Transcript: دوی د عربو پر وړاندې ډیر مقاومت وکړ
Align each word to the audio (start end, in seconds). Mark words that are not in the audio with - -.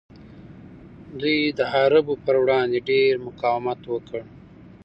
دوی 1.19 1.39
د 1.57 1.59
عربو 1.75 2.13
پر 2.25 2.35
وړاندې 2.43 2.79
ډیر 2.89 3.11
مقاومت 3.27 3.79
وکړ 3.87 4.21